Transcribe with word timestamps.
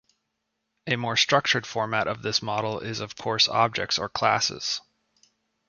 A 0.87 0.95
more 0.95 1.15
structured 1.15 1.67
format 1.67 2.07
of 2.07 2.23
this 2.23 2.41
model 2.41 2.79
is 2.79 3.01
of 3.01 3.15
course 3.15 3.47
objects, 3.47 3.99
or 3.99 4.09
classes. 4.09 4.81